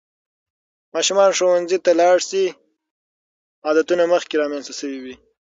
ماشومان 0.95 1.29
ښوونځي 1.37 1.77
ته 1.85 1.91
لاړ 2.01 2.17
شي، 2.29 2.45
عادتونه 3.65 4.03
مخکې 4.13 4.35
رامنځته 4.41 4.73
شوي 4.79 4.99
وي. 5.03 5.15